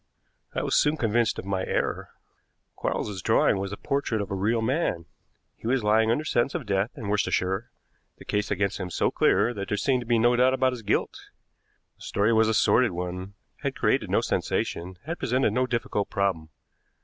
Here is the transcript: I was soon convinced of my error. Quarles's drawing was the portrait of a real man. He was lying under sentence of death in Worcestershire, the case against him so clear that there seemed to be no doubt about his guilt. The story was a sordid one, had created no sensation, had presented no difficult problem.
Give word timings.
I 0.55 0.63
was 0.63 0.73
soon 0.73 0.97
convinced 0.97 1.37
of 1.37 1.45
my 1.45 1.63
error. 1.63 2.09
Quarles's 2.75 3.21
drawing 3.21 3.59
was 3.59 3.69
the 3.69 3.77
portrait 3.77 4.19
of 4.19 4.31
a 4.31 4.33
real 4.33 4.63
man. 4.63 5.05
He 5.55 5.67
was 5.67 5.83
lying 5.83 6.09
under 6.09 6.25
sentence 6.25 6.55
of 6.55 6.65
death 6.65 6.89
in 6.97 7.07
Worcestershire, 7.07 7.69
the 8.17 8.25
case 8.25 8.49
against 8.49 8.79
him 8.79 8.89
so 8.89 9.11
clear 9.11 9.53
that 9.53 9.67
there 9.67 9.77
seemed 9.77 10.01
to 10.01 10.07
be 10.07 10.17
no 10.17 10.35
doubt 10.35 10.55
about 10.55 10.73
his 10.73 10.81
guilt. 10.81 11.29
The 11.97 12.01
story 12.01 12.33
was 12.33 12.47
a 12.47 12.55
sordid 12.55 12.93
one, 12.93 13.35
had 13.61 13.75
created 13.77 14.09
no 14.09 14.21
sensation, 14.21 14.97
had 15.05 15.19
presented 15.19 15.51
no 15.53 15.67
difficult 15.67 16.09
problem. 16.09 16.49